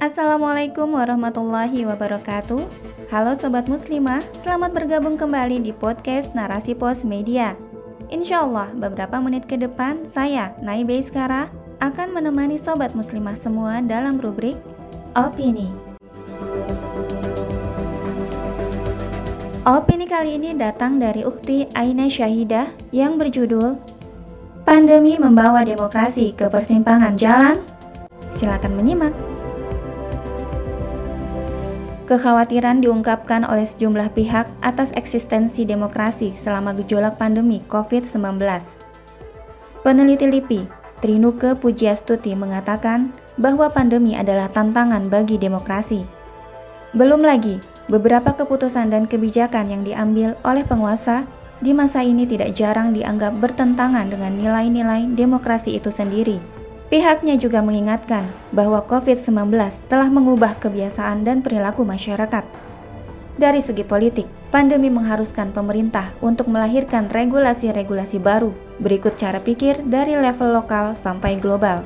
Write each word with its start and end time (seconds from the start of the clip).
Assalamualaikum 0.00 0.96
warahmatullahi 0.96 1.84
wabarakatuh. 1.84 2.62
Halo 3.12 3.32
sobat 3.36 3.68
muslimah, 3.68 4.24
selamat 4.36 4.72
bergabung 4.72 5.20
kembali 5.20 5.60
di 5.60 5.72
podcast 5.76 6.32
Narasi 6.32 6.72
Pos 6.72 7.04
Media. 7.04 7.52
Insya 8.08 8.48
Allah 8.48 8.72
beberapa 8.76 9.18
menit 9.18 9.44
ke 9.50 9.60
depan 9.60 10.06
saya, 10.08 10.56
Naibe 10.64 10.96
Iskara, 10.96 11.52
akan 11.84 12.16
menemani 12.16 12.56
sobat 12.56 12.96
muslimah 12.96 13.36
semua 13.36 13.84
dalam 13.84 14.16
rubrik 14.16 14.56
Opini. 15.12 15.85
Opini 19.66 20.06
kali 20.06 20.38
ini 20.38 20.54
datang 20.54 21.02
dari 21.02 21.26
Ukti 21.26 21.66
Aina 21.74 22.06
Syahidah 22.06 22.70
yang 22.94 23.18
berjudul 23.18 23.74
Pandemi 24.62 25.18
Membawa 25.18 25.66
Demokrasi 25.66 26.30
ke 26.38 26.46
Persimpangan 26.46 27.18
Jalan. 27.18 27.58
Silakan 28.30 28.78
menyimak. 28.78 29.10
Kekhawatiran 32.06 32.78
diungkapkan 32.78 33.42
oleh 33.42 33.66
sejumlah 33.66 34.14
pihak 34.14 34.46
atas 34.62 34.94
eksistensi 34.94 35.66
demokrasi 35.66 36.30
selama 36.30 36.70
gejolak 36.78 37.18
pandemi 37.18 37.58
COVID-19. 37.66 38.38
Peneliti 39.82 40.30
LIPI, 40.30 40.60
Trinuke 41.02 41.58
Pujiastuti 41.58 42.38
mengatakan 42.38 43.10
bahwa 43.34 43.66
pandemi 43.74 44.14
adalah 44.14 44.46
tantangan 44.46 45.10
bagi 45.10 45.42
demokrasi. 45.42 46.06
Belum 46.94 47.26
lagi, 47.26 47.58
beberapa 47.86 48.34
keputusan 48.34 48.90
dan 48.90 49.06
kebijakan 49.06 49.70
yang 49.70 49.82
diambil 49.86 50.34
oleh 50.42 50.66
penguasa 50.66 51.26
di 51.64 51.72
masa 51.72 52.04
ini 52.04 52.28
tidak 52.28 52.52
jarang 52.52 52.92
dianggap 52.92 53.32
bertentangan 53.40 54.12
dengan 54.12 54.36
nilai-nilai 54.36 55.08
demokrasi 55.16 55.78
itu 55.78 55.88
sendiri. 55.88 56.36
Pihaknya 56.86 57.34
juga 57.34 57.64
mengingatkan 57.66 58.30
bahwa 58.54 58.78
COVID-19 58.86 59.50
telah 59.90 60.06
mengubah 60.06 60.54
kebiasaan 60.62 61.26
dan 61.26 61.42
perilaku 61.42 61.82
masyarakat. 61.82 62.46
Dari 63.36 63.60
segi 63.60 63.82
politik, 63.82 64.30
pandemi 64.54 64.88
mengharuskan 64.88 65.50
pemerintah 65.50 66.08
untuk 66.22 66.46
melahirkan 66.48 67.10
regulasi-regulasi 67.10 68.22
baru 68.22 68.54
berikut 68.80 69.18
cara 69.18 69.42
pikir 69.42 69.82
dari 69.84 70.16
level 70.16 70.56
lokal 70.56 70.96
sampai 70.96 71.36
global. 71.36 71.84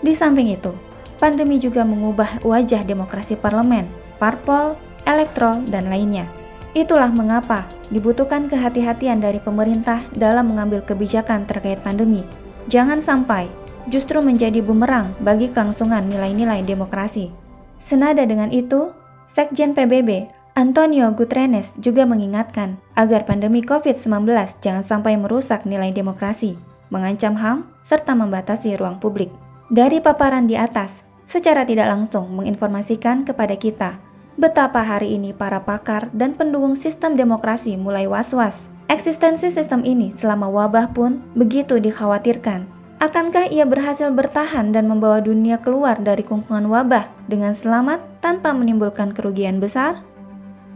Di 0.00 0.14
samping 0.14 0.48
itu, 0.48 0.72
pandemi 1.18 1.58
juga 1.58 1.82
mengubah 1.82 2.40
wajah 2.46 2.86
demokrasi 2.86 3.34
parlemen, 3.36 3.90
parpol, 4.16 4.78
elektrol, 5.08 5.64
dan 5.72 5.88
lainnya. 5.88 6.28
Itulah 6.76 7.08
mengapa 7.08 7.64
dibutuhkan 7.88 8.46
kehati-hatian 8.46 9.24
dari 9.24 9.40
pemerintah 9.40 10.04
dalam 10.12 10.52
mengambil 10.52 10.84
kebijakan 10.84 11.48
terkait 11.48 11.80
pandemi. 11.80 12.20
Jangan 12.68 13.00
sampai 13.00 13.48
justru 13.88 14.20
menjadi 14.20 14.60
bumerang 14.60 15.16
bagi 15.24 15.48
kelangsungan 15.48 16.12
nilai-nilai 16.12 16.60
demokrasi. 16.60 17.32
Senada 17.80 18.28
dengan 18.28 18.52
itu, 18.52 18.92
Sekjen 19.24 19.72
PBB 19.72 20.28
Antonio 20.58 21.08
Guterres 21.14 21.72
juga 21.78 22.02
mengingatkan 22.04 22.76
agar 22.98 23.24
pandemi 23.24 23.62
COVID-19 23.64 24.28
jangan 24.60 24.84
sampai 24.84 25.14
merusak 25.14 25.62
nilai 25.64 25.94
demokrasi, 25.94 26.58
mengancam 26.92 27.38
HAM, 27.38 27.64
serta 27.80 28.12
membatasi 28.12 28.74
ruang 28.76 28.98
publik. 28.98 29.30
Dari 29.70 30.02
paparan 30.02 30.50
di 30.50 30.58
atas, 30.58 31.06
secara 31.24 31.62
tidak 31.62 31.86
langsung 31.86 32.34
menginformasikan 32.34 33.22
kepada 33.22 33.54
kita 33.54 34.02
betapa 34.38 34.80
hari 34.80 35.18
ini 35.18 35.34
para 35.34 35.60
pakar 35.60 36.08
dan 36.14 36.32
pendukung 36.32 36.78
sistem 36.78 37.18
demokrasi 37.18 37.74
mulai 37.74 38.06
was-was. 38.06 38.70
Eksistensi 38.88 39.52
sistem 39.52 39.84
ini 39.84 40.08
selama 40.08 40.48
wabah 40.48 40.96
pun 40.96 41.20
begitu 41.36 41.76
dikhawatirkan 41.76 42.78
Akankah 42.98 43.46
ia 43.54 43.62
berhasil 43.62 44.10
bertahan 44.10 44.74
dan 44.74 44.90
membawa 44.90 45.22
dunia 45.22 45.62
keluar 45.62 46.02
dari 46.02 46.26
kungkungan 46.26 46.66
wabah 46.66 47.06
dengan 47.30 47.54
selamat 47.54 48.02
tanpa 48.18 48.50
menimbulkan 48.50 49.14
kerugian 49.14 49.62
besar? 49.62 50.02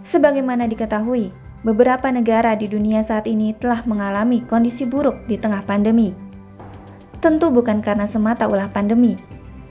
Sebagaimana 0.06 0.71
diketahui, 0.71 1.34
beberapa 1.67 2.06
negara 2.15 2.55
di 2.55 2.71
dunia 2.71 3.03
saat 3.03 3.27
ini 3.27 3.59
telah 3.59 3.83
mengalami 3.91 4.39
kondisi 4.47 4.87
buruk 4.87 5.19
di 5.27 5.34
tengah 5.34 5.67
pandemi. 5.67 6.15
Tentu 7.19 7.51
bukan 7.51 7.83
karena 7.83 8.06
semata 8.06 8.47
ulah 8.47 8.71
pandemi, 8.71 9.19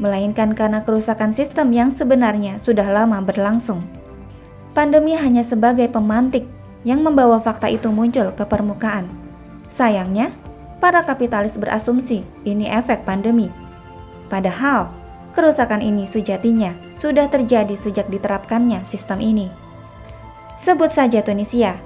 melainkan 0.02 0.58
karena 0.58 0.82
kerusakan 0.82 1.30
sistem 1.30 1.70
yang 1.70 1.94
sebenarnya 1.94 2.58
sudah 2.58 2.90
lama 2.90 3.22
berlangsung. 3.22 3.86
Pandemi 4.74 5.14
hanya 5.14 5.46
sebagai 5.46 5.88
pemantik 5.94 6.50
yang 6.82 7.06
membawa 7.06 7.38
fakta 7.38 7.70
itu 7.70 7.94
muncul 7.94 8.34
ke 8.34 8.44
permukaan. 8.44 9.06
Sayangnya, 9.70 10.34
para 10.82 11.06
kapitalis 11.06 11.56
berasumsi 11.56 12.26
ini 12.44 12.66
efek 12.66 13.06
pandemi. 13.06 13.54
Padahal, 14.28 14.90
kerusakan 15.38 15.86
ini 15.86 16.10
sejatinya 16.10 16.74
sudah 16.98 17.30
terjadi 17.30 17.78
sejak 17.78 18.10
diterapkannya 18.10 18.82
sistem 18.82 19.22
ini. 19.22 19.54
Sebut 20.58 20.90
saja 20.90 21.22
Tunisia. 21.22 21.78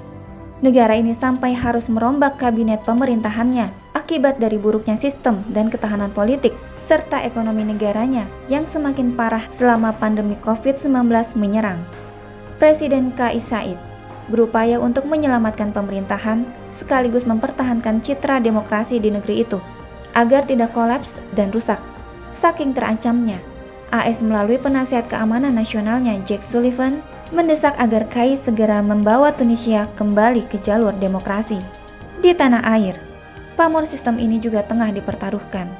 Negara 0.63 0.95
ini 0.95 1.11
sampai 1.11 1.51
harus 1.51 1.91
merombak 1.91 2.39
kabinet 2.39 2.79
pemerintahannya 2.87 3.84
akibat 4.05 4.37
dari 4.37 4.61
buruknya 4.61 4.93
sistem 4.93 5.41
dan 5.49 5.73
ketahanan 5.73 6.13
politik 6.13 6.53
serta 6.77 7.25
ekonomi 7.25 7.65
negaranya 7.65 8.29
yang 8.45 8.61
semakin 8.69 9.17
parah 9.17 9.41
selama 9.49 9.97
pandemi 9.97 10.37
COVID-19 10.45 11.09
menyerang. 11.33 11.81
Presiden 12.61 13.17
Kais 13.17 13.49
Said 13.49 13.81
berupaya 14.29 14.77
untuk 14.77 15.09
menyelamatkan 15.09 15.73
pemerintahan 15.73 16.45
sekaligus 16.69 17.25
mempertahankan 17.25 17.97
citra 18.05 18.37
demokrasi 18.37 19.01
di 19.01 19.09
negeri 19.09 19.41
itu 19.41 19.57
agar 20.13 20.45
tidak 20.45 20.69
kolaps 20.77 21.17
dan 21.33 21.49
rusak. 21.49 21.81
Saking 22.29 22.77
terancamnya, 22.77 23.41
AS 23.89 24.21
melalui 24.21 24.61
penasihat 24.61 25.09
keamanan 25.09 25.57
nasionalnya 25.57 26.21
Jack 26.29 26.45
Sullivan 26.45 27.01
mendesak 27.33 27.73
agar 27.81 28.05
Kais 28.13 28.37
segera 28.37 28.85
membawa 28.85 29.33
Tunisia 29.33 29.89
kembali 29.97 30.45
ke 30.45 30.61
jalur 30.61 30.93
demokrasi. 31.01 31.57
Di 32.21 32.31
tanah 32.37 32.61
air, 32.65 33.04
pamor 33.55 33.87
sistem 33.87 34.19
ini 34.19 34.37
juga 34.37 34.61
tengah 34.61 34.91
dipertaruhkan. 34.91 35.71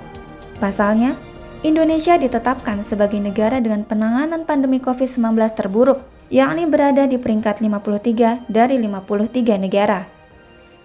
Pasalnya, 0.58 1.19
Indonesia 1.62 2.16
ditetapkan 2.16 2.80
sebagai 2.81 3.19
negara 3.19 3.59
dengan 3.59 3.84
penanganan 3.84 4.47
pandemi 4.47 4.80
COVID-19 4.80 5.36
terburuk 5.53 6.03
yakni 6.34 6.66
berada 6.66 7.06
di 7.06 7.19
peringkat 7.22 7.62
53 7.62 8.50
dari 8.50 8.75
53 8.81 9.62
negara. 9.62 10.08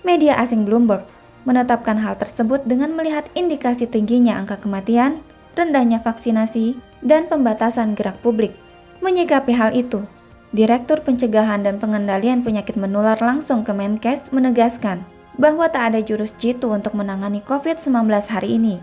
Media 0.05 0.37
asing 0.37 0.69
Bloomberg 0.69 1.05
menetapkan 1.49 1.97
hal 1.97 2.21
tersebut 2.21 2.65
dengan 2.69 2.93
melihat 2.93 3.29
indikasi 3.33 3.89
tingginya 3.89 4.37
angka 4.37 4.61
kematian, 4.61 5.25
rendahnya 5.57 6.01
vaksinasi, 6.01 6.77
dan 7.01 7.25
pembatasan 7.29 7.97
gerak 7.97 8.21
publik. 8.21 8.53
Menyikapi 9.01 9.57
hal 9.57 9.73
itu, 9.73 10.05
Direktur 10.53 11.01
Pencegahan 11.01 11.65
dan 11.65 11.81
Pengendalian 11.81 12.45
Penyakit 12.45 12.77
Menular 12.77 13.17
langsung 13.23 13.65
ke 13.65 13.73
Menkes 13.73 14.35
menegaskan 14.35 15.07
bahwa 15.41 15.73
tak 15.73 15.97
ada 15.97 16.01
jurus 16.05 16.37
jitu 16.37 16.69
untuk 16.69 16.93
menangani 16.93 17.41
COVID-19 17.49 18.13
hari 18.29 18.61
ini. 18.61 18.77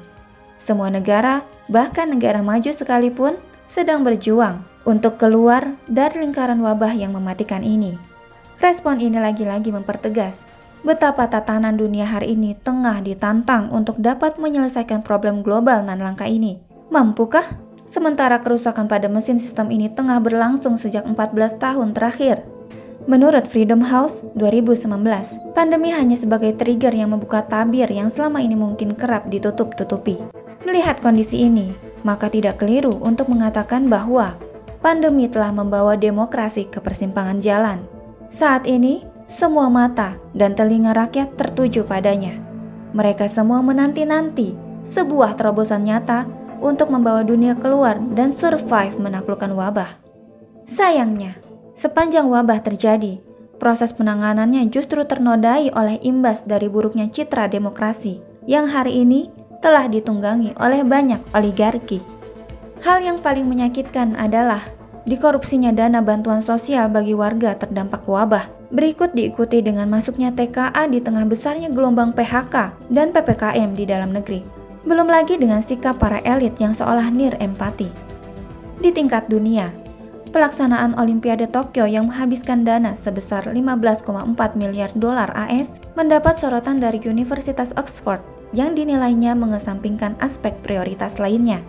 Semua 0.58 0.90
negara, 0.90 1.46
bahkan 1.70 2.10
negara 2.10 2.42
maju 2.42 2.74
sekalipun, 2.74 3.38
sedang 3.70 4.02
berjuang 4.02 4.66
untuk 4.90 5.22
keluar 5.22 5.78
dari 5.86 6.26
lingkaran 6.26 6.58
wabah 6.58 6.98
yang 6.98 7.14
mematikan 7.14 7.62
ini. 7.62 7.94
Respon 8.58 8.98
ini 8.98 9.22
lagi-lagi 9.22 9.70
mempertegas 9.70 10.42
betapa 10.82 11.30
tatanan 11.30 11.78
dunia 11.78 12.10
hari 12.10 12.34
ini 12.34 12.58
tengah 12.58 13.06
ditantang 13.06 13.70
untuk 13.70 14.02
dapat 14.02 14.42
menyelesaikan 14.42 15.06
problem 15.06 15.46
global 15.46 15.86
nan 15.86 16.02
langka 16.02 16.26
ini. 16.26 16.58
Mampukah? 16.90 17.46
Sementara 17.88 18.44
kerusakan 18.44 18.92
pada 18.92 19.08
mesin 19.08 19.40
sistem 19.40 19.72
ini 19.72 19.88
tengah 19.88 20.20
berlangsung 20.20 20.76
sejak 20.76 21.08
14 21.08 21.56
tahun 21.56 21.96
terakhir. 21.96 22.44
Menurut 23.08 23.48
Freedom 23.48 23.80
House 23.80 24.20
2019, 24.36 25.56
pandemi 25.56 25.96
hanya 25.96 26.20
sebagai 26.20 26.52
trigger 26.60 26.92
yang 26.92 27.16
membuka 27.16 27.40
tabir 27.40 27.88
yang 27.88 28.12
selama 28.12 28.44
ini 28.44 28.60
mungkin 28.60 28.92
kerap 29.00 29.32
ditutup-tutupi. 29.32 30.20
Melihat 30.68 31.00
kondisi 31.00 31.48
ini, 31.48 31.72
maka 32.04 32.28
tidak 32.28 32.60
keliru 32.60 33.00
untuk 33.00 33.32
mengatakan 33.32 33.88
bahwa 33.88 34.36
pandemi 34.84 35.32
telah 35.32 35.56
membawa 35.56 35.96
demokrasi 35.96 36.68
ke 36.68 36.84
persimpangan 36.84 37.40
jalan. 37.40 37.80
Saat 38.28 38.68
ini, 38.68 39.08
semua 39.24 39.72
mata 39.72 40.20
dan 40.36 40.52
telinga 40.60 40.92
rakyat 40.92 41.40
tertuju 41.40 41.88
padanya. 41.88 42.36
Mereka 42.92 43.32
semua 43.32 43.64
menanti-nanti 43.64 44.52
sebuah 44.84 45.40
terobosan 45.40 45.88
nyata 45.88 46.28
untuk 46.60 46.92
membawa 46.92 47.24
dunia 47.24 47.56
keluar 47.56 48.04
dan 48.20 48.36
survive 48.36 49.00
menaklukkan 49.00 49.56
wabah. 49.56 49.88
Sayangnya, 50.68 51.47
sepanjang 51.78 52.26
wabah 52.26 52.66
terjadi, 52.66 53.22
proses 53.62 53.94
penanganannya 53.94 54.66
justru 54.74 55.06
ternodai 55.06 55.70
oleh 55.78 56.02
imbas 56.02 56.42
dari 56.42 56.66
buruknya 56.66 57.06
citra 57.14 57.46
demokrasi 57.46 58.18
yang 58.50 58.66
hari 58.66 59.06
ini 59.06 59.30
telah 59.62 59.86
ditunggangi 59.86 60.58
oleh 60.58 60.82
banyak 60.82 61.22
oligarki. 61.38 62.02
Hal 62.82 63.06
yang 63.06 63.22
paling 63.22 63.46
menyakitkan 63.46 64.18
adalah 64.18 64.62
dikorupsinya 65.06 65.70
dana 65.74 66.02
bantuan 66.02 66.42
sosial 66.42 66.90
bagi 66.90 67.14
warga 67.14 67.54
terdampak 67.58 68.06
wabah. 68.10 68.58
Berikut 68.68 69.16
diikuti 69.16 69.64
dengan 69.64 69.88
masuknya 69.88 70.36
TKA 70.36 70.92
di 70.92 71.00
tengah 71.00 71.24
besarnya 71.24 71.72
gelombang 71.72 72.12
PHK 72.12 72.76
dan 72.92 73.16
PPKM 73.16 73.80
di 73.80 73.88
dalam 73.88 74.12
negeri. 74.12 74.44
Belum 74.84 75.08
lagi 75.08 75.40
dengan 75.40 75.64
sikap 75.64 75.96
para 76.00 76.20
elit 76.28 76.60
yang 76.60 76.76
seolah 76.76 77.08
nir 77.08 77.32
empati. 77.40 77.88
Di 78.84 78.92
tingkat 78.92 79.32
dunia, 79.32 79.72
pelaksanaan 80.30 80.96
Olimpiade 81.00 81.48
Tokyo 81.50 81.88
yang 81.88 82.12
menghabiskan 82.12 82.64
dana 82.64 82.94
sebesar 82.94 83.48
15,4 83.50 84.04
miliar 84.56 84.92
dolar 84.96 85.32
AS 85.34 85.80
mendapat 85.98 86.38
sorotan 86.38 86.80
dari 86.80 87.02
Universitas 87.04 87.74
Oxford 87.76 88.20
yang 88.56 88.76
dinilainya 88.76 89.36
mengesampingkan 89.36 90.16
aspek 90.24 90.56
prioritas 90.64 91.20
lainnya. 91.20 91.60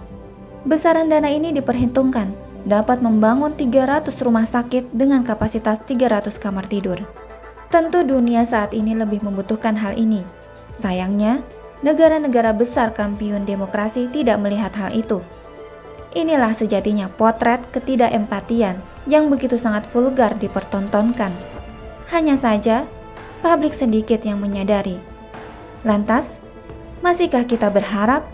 Besaran 0.66 1.10
dana 1.10 1.30
ini 1.30 1.54
diperhitungkan 1.54 2.34
dapat 2.66 3.00
membangun 3.00 3.54
300 3.54 4.10
rumah 4.26 4.44
sakit 4.44 4.90
dengan 4.92 5.22
kapasitas 5.22 5.80
300 5.86 6.28
kamar 6.36 6.66
tidur. 6.66 6.98
Tentu 7.68 8.02
dunia 8.02 8.42
saat 8.48 8.72
ini 8.72 8.96
lebih 8.96 9.22
membutuhkan 9.22 9.76
hal 9.76 9.94
ini. 9.94 10.24
Sayangnya, 10.72 11.40
negara-negara 11.84 12.56
besar 12.56 12.96
kampiun 12.96 13.46
demokrasi 13.46 14.08
tidak 14.10 14.40
melihat 14.40 14.72
hal 14.74 14.90
itu. 14.96 15.20
Inilah 16.16 16.56
sejatinya 16.56 17.12
potret 17.12 17.68
ketidakempatian 17.68 18.80
yang 19.04 19.28
begitu 19.28 19.60
sangat 19.60 19.84
vulgar 19.92 20.32
dipertontonkan. 20.40 21.32
Hanya 22.08 22.40
saja, 22.40 22.88
publik 23.44 23.76
sedikit 23.76 24.24
yang 24.24 24.40
menyadari. 24.40 24.96
Lantas, 25.84 26.40
masihkah 27.04 27.44
kita 27.44 27.68
berharap 27.68 28.24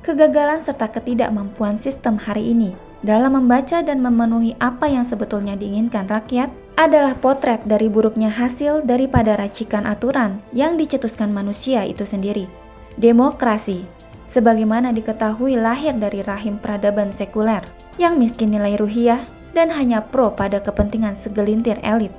kegagalan 0.00 0.64
serta 0.64 0.88
ketidakmampuan 0.88 1.76
sistem 1.76 2.16
hari 2.16 2.56
ini 2.56 2.72
dalam 3.04 3.36
membaca 3.36 3.84
dan 3.84 4.00
memenuhi 4.00 4.56
apa 4.58 4.88
yang 4.88 5.04
sebetulnya 5.04 5.54
diinginkan 5.54 6.08
rakyat 6.08 6.48
adalah 6.76 7.16
potret 7.16 7.64
dari 7.64 7.88
buruknya 7.88 8.28
hasil 8.28 8.84
daripada 8.84 9.36
racikan 9.36 9.88
aturan 9.88 10.40
yang 10.52 10.76
dicetuskan 10.76 11.32
manusia 11.32 11.84
itu 11.88 12.04
sendiri. 12.04 12.48
Demokrasi, 12.96 13.84
sebagaimana 14.26 14.90
diketahui 14.92 15.56
lahir 15.56 15.94
dari 15.96 16.20
rahim 16.20 16.58
peradaban 16.58 17.14
sekuler, 17.14 17.62
yang 17.96 18.20
miskin 18.20 18.52
nilai 18.52 18.76
ruhiah 18.76 19.22
dan 19.56 19.72
hanya 19.72 20.04
pro 20.04 20.34
pada 20.34 20.60
kepentingan 20.60 21.16
segelintir 21.16 21.80
elit. 21.80 22.12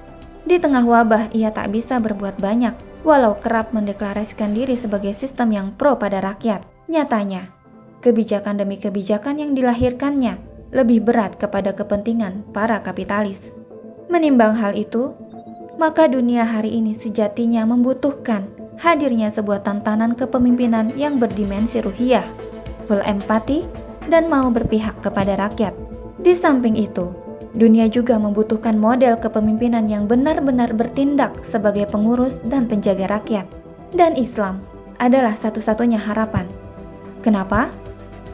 Di 0.47 0.57
tengah 0.57 0.81
wabah 0.87 1.29
ia 1.35 1.51
tak 1.51 1.75
bisa 1.75 1.99
berbuat 1.99 2.39
banyak, 2.39 2.73
walau 3.03 3.35
kerap 3.37 3.75
mendeklarasikan 3.75 4.55
diri 4.55 4.73
sebagai 4.73 5.11
sistem 5.13 5.53
yang 5.53 5.67
pro 5.75 5.99
pada 5.99 6.23
rakyat. 6.23 6.65
Nyatanya, 6.87 7.51
kebijakan 8.01 8.57
demi 8.57 8.79
kebijakan 8.79 9.43
yang 9.43 9.51
dilahirkannya 9.53 10.39
lebih 10.71 11.03
berat 11.03 11.35
kepada 11.35 11.75
kepentingan 11.75 12.47
para 12.55 12.79
kapitalis. 12.79 13.51
Menimbang 14.07 14.55
hal 14.55 14.73
itu, 14.73 15.11
maka 15.77 16.09
dunia 16.09 16.47
hari 16.47 16.79
ini 16.79 16.97
sejatinya 16.97 17.67
membutuhkan 17.67 18.49
hadirnya 18.77 19.29
sebuah 19.33 19.65
tantangan 19.65 20.13
kepemimpinan 20.13 20.93
yang 20.93 21.17
berdimensi 21.17 21.81
ruhiah, 21.81 22.25
full 22.85 23.01
empati, 23.03 23.65
dan 24.07 24.31
mau 24.31 24.47
berpihak 24.53 24.97
kepada 25.03 25.35
rakyat. 25.37 25.73
Di 26.21 26.33
samping 26.33 26.77
itu, 26.77 27.11
dunia 27.57 27.89
juga 27.91 28.15
membutuhkan 28.21 28.77
model 28.77 29.17
kepemimpinan 29.19 29.89
yang 29.89 30.05
benar-benar 30.07 30.73
bertindak 30.73 31.41
sebagai 31.43 31.89
pengurus 31.89 32.39
dan 32.47 32.65
penjaga 32.65 33.09
rakyat. 33.19 33.45
Dan 33.91 34.15
Islam 34.15 34.63
adalah 35.01 35.33
satu-satunya 35.33 35.99
harapan. 35.99 36.47
Kenapa? 37.25 37.69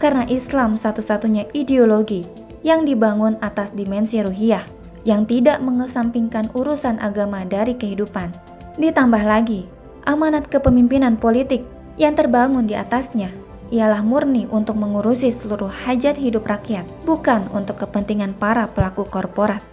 karena 0.04 0.28
Islam 0.28 0.75
satu-satunya 0.75 1.48
ideologi 1.56 2.28
yang 2.60 2.84
dibangun 2.84 3.40
atas 3.40 3.72
dimensi 3.72 4.19
ruhiyah 4.19 4.63
yang 5.07 5.24
tidak 5.24 5.63
mengesampingkan 5.63 6.51
urusan 6.51 7.00
agama 7.00 7.48
dari 7.48 7.72
kehidupan. 7.72 8.36
Ditambah 8.75 9.24
lagi, 9.24 9.63
amanat 10.03 10.47
kepemimpinan 10.51 11.15
politik 11.19 11.63
yang 11.95 12.17
terbangun 12.17 12.67
di 12.67 12.75
atasnya 12.75 13.31
ialah 13.73 14.05
murni 14.05 14.45
untuk 14.53 14.77
mengurusi 14.77 15.33
seluruh 15.33 15.69
hajat 15.71 16.13
hidup 16.13 16.45
rakyat, 16.45 16.85
bukan 17.09 17.50
untuk 17.55 17.81
kepentingan 17.81 18.38
para 18.38 18.69
pelaku 18.69 19.07
korporat. 19.09 19.65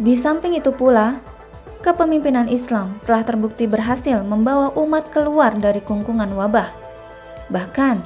Di 0.00 0.16
samping 0.16 0.56
itu 0.56 0.72
pula, 0.72 1.20
kepemimpinan 1.84 2.48
Islam 2.48 2.96
telah 3.04 3.24
terbukti 3.24 3.68
berhasil 3.68 4.24
membawa 4.24 4.72
umat 4.80 5.12
keluar 5.12 5.52
dari 5.52 5.84
kungkungan 5.84 6.32
wabah. 6.32 6.72
Bahkan, 7.52 7.96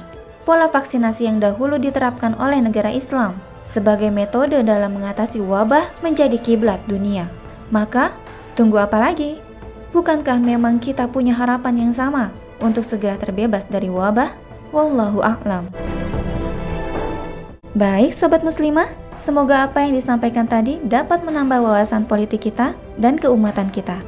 pola 0.43 0.67
vaksinasi 0.67 1.31
yang 1.31 1.39
dahulu 1.39 1.79
diterapkan 1.79 2.35
oleh 2.35 2.59
negara 2.59 2.91
Islam 2.91 3.39
sebagai 3.63 4.09
metode 4.09 4.59
dalam 4.67 4.97
mengatasi 4.99 5.39
wabah 5.39 6.03
menjadi 6.03 6.35
kiblat 6.41 6.81
dunia. 6.89 7.29
Maka, 7.71 8.11
tunggu 8.59 8.83
apa 8.83 8.99
lagi? 8.99 9.50
Bukankah 9.91 10.39
memang 10.39 10.79
kita 10.79 11.11
punya 11.11 11.35
harapan 11.35 11.87
yang 11.87 11.93
sama 11.95 12.31
untuk 12.63 12.87
segera 12.87 13.19
terbebas 13.19 13.67
dari 13.67 13.91
wabah? 13.91 14.31
Wallahu 14.71 15.19
a'lam. 15.19 15.67
Baik 17.75 18.11
sobat 18.11 18.43
muslimah, 18.43 18.87
semoga 19.15 19.67
apa 19.67 19.83
yang 19.83 19.95
disampaikan 19.95 20.47
tadi 20.47 20.79
dapat 20.87 21.23
menambah 21.23 21.63
wawasan 21.63 22.03
politik 22.03 22.47
kita 22.47 22.75
dan 22.99 23.15
keumatan 23.15 23.67
kita. 23.71 23.99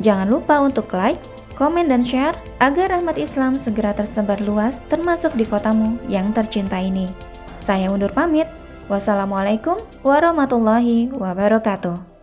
Jangan 0.00 0.28
lupa 0.28 0.60
untuk 0.60 0.88
like, 0.92 1.20
komen 1.56 1.88
dan 1.88 2.04
share 2.04 2.36
agar 2.60 2.92
rahmat 2.92 3.20
Islam 3.20 3.56
segera 3.56 3.92
tersebar 3.92 4.40
luas 4.44 4.80
termasuk 4.88 5.36
di 5.36 5.44
kotamu 5.48 5.96
yang 6.08 6.32
tercinta 6.32 6.76
ini. 6.80 7.08
Saya 7.60 7.88
undur 7.88 8.12
pamit. 8.12 8.48
Wassalamualaikum 8.84 9.80
warahmatullahi 10.04 11.08
wabarakatuh. 11.08 12.13